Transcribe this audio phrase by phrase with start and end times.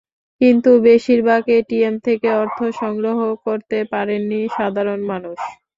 [0.41, 5.39] কিন্তু বেশির ভাগ এটিএম থেকে অর্থ সংগ্রহ করতে পারেননি সাধারণ মানুষ।